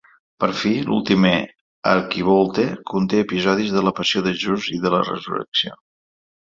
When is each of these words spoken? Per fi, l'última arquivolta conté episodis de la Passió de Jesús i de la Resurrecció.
Per 0.43 0.47
fi, 0.61 0.69
l'última 0.87 1.33
arquivolta 1.91 2.67
conté 2.95 3.23
episodis 3.27 3.77
de 3.77 3.87
la 3.89 3.97
Passió 4.01 4.27
de 4.29 4.37
Jesús 4.41 4.75
i 4.79 4.85
de 4.87 4.97
la 4.97 5.07
Resurrecció. 5.09 5.81